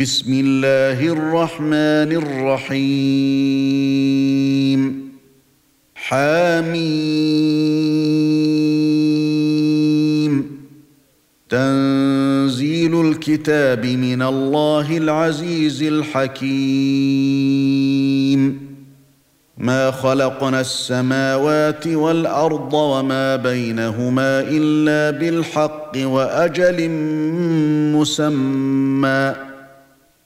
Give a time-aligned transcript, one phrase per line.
[0.00, 3.12] بسم الله الرحمن الرحيم.
[5.94, 6.74] حميم.
[11.48, 16.44] تنزيل الكتاب من الله العزيز الحكيم.
[19.58, 26.88] ما خلقنا السماوات والأرض وما بينهما إلا بالحق وأجل
[27.94, 29.53] مسمى.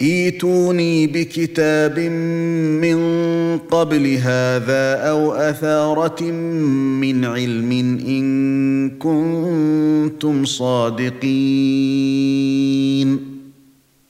[0.00, 2.98] ايتوني بكتاب من
[3.58, 7.72] قبل هذا أو أثارة من علم
[8.08, 11.36] إن كنتم صادقين.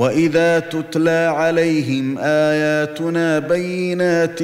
[0.00, 4.42] واذا تتلى عليهم اياتنا بينات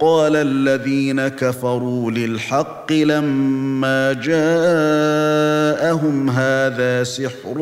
[0.00, 4.30] قال الذين كفروا للحق لما جاءهم
[6.30, 7.58] هذا سحر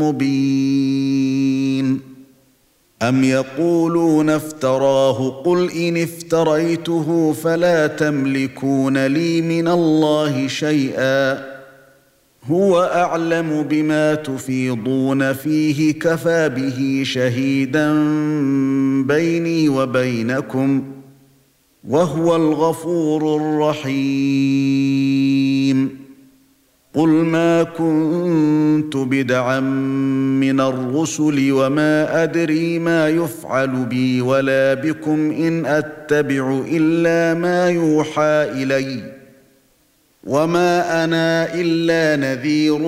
[0.00, 2.00] مبين
[3.02, 11.55] ام يقولون افتراه قل ان افتريته فلا تملكون لي من الله شيئا
[12.50, 17.92] هو أعلم بما تفيضون فيه كفى به شهيدا
[19.02, 20.84] بيني وبينكم
[21.88, 23.96] وهو الغفور الرحيم.
[26.94, 29.60] قل ما كنت بدعا
[30.40, 39.25] من الرسل وما أدري ما يفعل بي ولا بكم إن أتبع إلا ما يوحى اليّ.
[40.26, 42.78] وما أنا الا نذير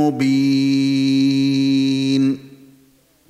[0.00, 1.14] مبين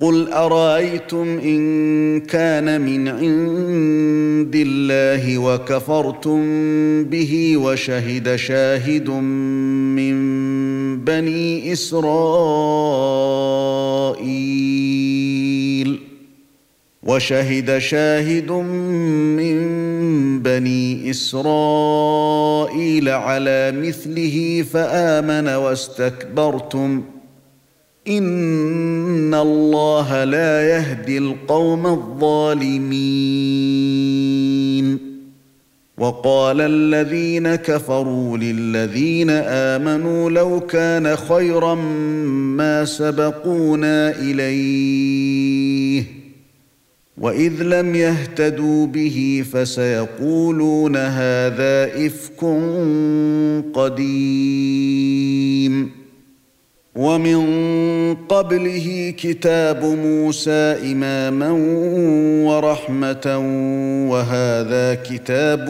[0.01, 6.43] قل ارايتم ان كان من عند الله وكفرتم
[7.03, 10.15] به وشهد شاهد من
[11.03, 12.95] بني اسرائيل
[17.05, 19.55] وشهد شاهد من
[20.41, 27.03] بني إسرائيل على مثله فآمن واستكبرتم.
[28.07, 33.15] إن الله لا يهدي القوم الظالمين.
[35.97, 46.24] وقال الذين كفروا للذين آمنوا لو كان خيرا ما سبقونا إليه.
[47.25, 52.45] وإذ لم يهتدوا به فسيقولون هذا إفك
[53.73, 55.15] قديم.
[56.95, 61.51] ومن قبله كتاب موسى إماما
[62.47, 63.37] ورحمة
[64.09, 65.69] وهذا كتاب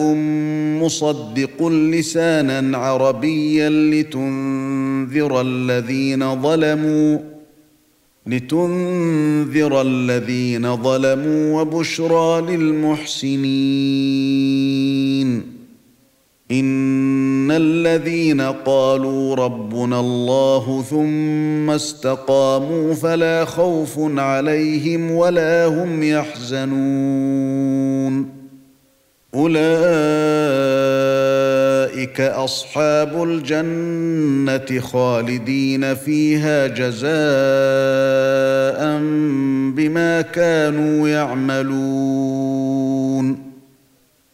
[0.82, 7.35] مصدق لسانا عربيا لتنذر الذين ظلموا
[8.26, 13.56] لتنذر الذين ظلموا وبشرى للمحسنين.
[16.50, 26.76] إن الذين قالوا ربنا الله ثم استقاموا فلا خوف عليهم ولا هم يحزنون.
[29.34, 30.75] أولئك
[32.20, 37.06] أصحاب الجنة خالدين فيها جزاء
[39.76, 42.66] بما كانوا يعملون.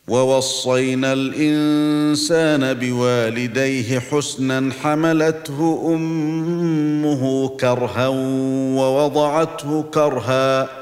[0.08, 8.08] ووصينا الإنسان بوالديه حسنا حملته أمه كرها
[8.76, 10.81] ووضعته كرها.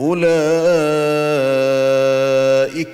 [0.00, 0.20] أولئك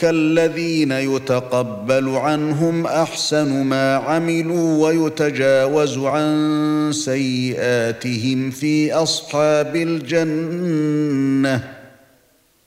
[0.05, 11.64] الذين يتقبل عنهم أحسن ما عملوا ويتجاوز عن سيئاتهم في أصحاب الجنة.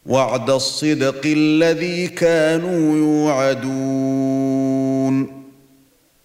[0.05, 4.08] وعد الصدق الذي كانوا يوعدون.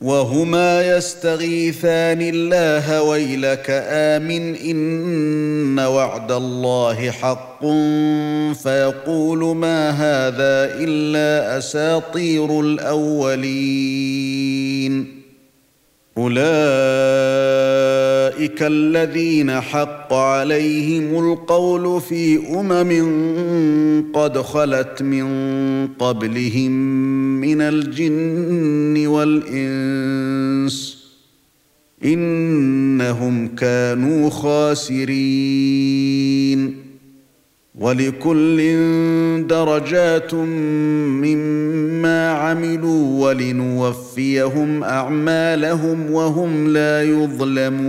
[0.00, 7.66] وهما يستغيثان الله ويلك آمن إن وعد الله حق
[8.62, 13.96] فيقول ما هذا إلا أساطير الأولين
[16.18, 16.36] أولئك
[18.62, 25.26] الذين حق عليهم القول في أمم قد خلت من
[25.98, 26.70] قبلهم
[27.40, 30.96] من الجن والإنس
[32.04, 35.66] إنهم كانوا خاسرين.
[37.78, 38.56] ولكل
[39.46, 47.86] درجات مما عملوا ولنوفيهم أعمالهم وهم لا يظلمون.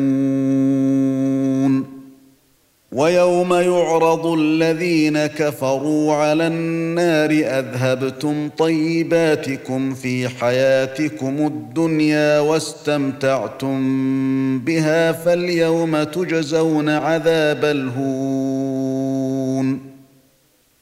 [2.91, 13.79] ويوم يعرض الذين كفروا على النار أذهبتم طيباتكم في حياتكم الدنيا واستمتعتم
[14.59, 18.66] بها فاليوم تجزون عذاب الهون.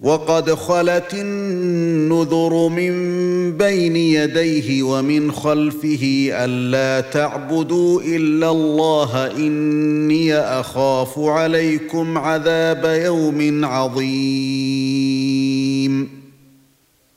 [0.00, 2.92] وقد خلت النذر من
[3.56, 15.03] بين يديه ومن خلفه ألا تعبدوا إلا الله إني أخاف عليكم عذاب يوم عظيم.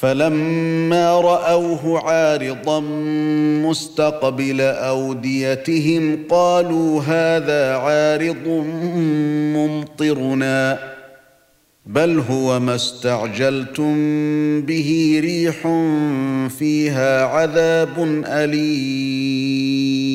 [0.00, 2.80] فلما رأوه عارضا
[3.70, 8.48] مستقبل أوديتهم قالوا هذا عارض
[9.56, 10.78] ممطرنا
[11.86, 13.94] بل هو ما استعجلتم
[14.62, 15.56] به ريح
[16.58, 20.13] فيها عذاب أليم.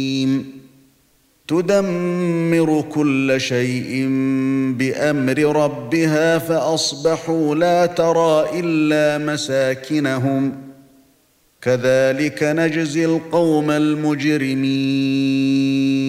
[1.50, 4.08] تدمر كل شيء
[4.77, 10.51] بأمر ربها فأصبحوا لا ترى إلا مساكنهم.
[11.62, 16.09] كذلك نجزي القوم المجرمين.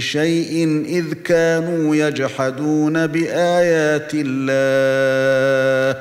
[0.00, 6.00] شيء إذ كانوا يجحدون بآيات الله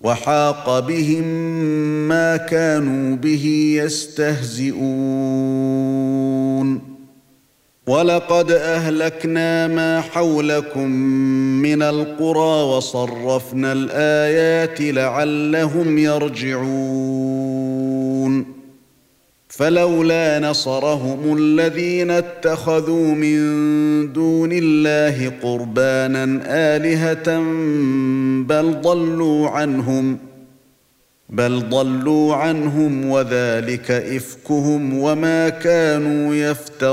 [0.00, 1.24] وحاق بهم
[2.08, 4.82] ما كانوا به يستهزئون.
[7.86, 10.90] ولقد أهلكنا ما حولكم
[11.62, 17.21] من القرى وصرفنا الآيات لعلهم يرجعون.
[19.52, 23.38] فلولا نصرهم الذين اتخذوا من
[24.12, 27.38] دون الله قربانا آلهة
[28.42, 30.18] بل ضلوا عنهم
[31.28, 36.92] بل ضلوا عنهم وذلك إفكهم وما كانوا يفترون.